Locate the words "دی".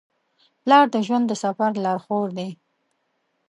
2.37-2.49